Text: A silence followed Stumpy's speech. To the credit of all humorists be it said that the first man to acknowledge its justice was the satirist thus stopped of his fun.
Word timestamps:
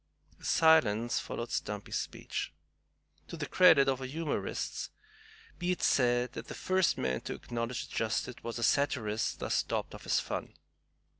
A 0.39 0.43
silence 0.43 1.19
followed 1.19 1.51
Stumpy's 1.51 1.97
speech. 1.99 2.51
To 3.27 3.37
the 3.37 3.45
credit 3.45 3.87
of 3.87 4.01
all 4.01 4.07
humorists 4.07 4.89
be 5.59 5.69
it 5.71 5.83
said 5.83 6.31
that 6.33 6.47
the 6.47 6.55
first 6.55 6.97
man 6.97 7.21
to 7.21 7.35
acknowledge 7.35 7.83
its 7.83 7.93
justice 7.93 8.37
was 8.41 8.55
the 8.55 8.63
satirist 8.63 9.37
thus 9.37 9.53
stopped 9.53 9.93
of 9.93 10.01
his 10.01 10.19
fun. 10.19 10.55